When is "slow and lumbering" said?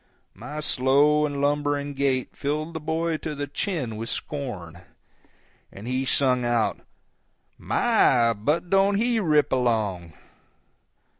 0.61-1.93